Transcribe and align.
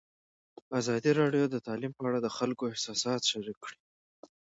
ازادي 0.79 1.11
راډیو 1.21 1.45
د 1.49 1.55
تعلیم 1.67 1.91
په 1.95 2.03
اړه 2.07 2.19
د 2.21 2.27
خلکو 2.37 2.63
احساسات 2.71 3.21
شریک 3.31 3.57
کړي. 3.65 3.77